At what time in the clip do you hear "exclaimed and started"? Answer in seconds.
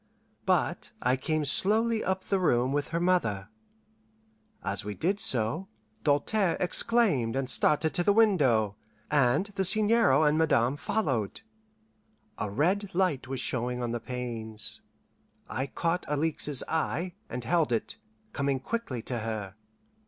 6.59-7.93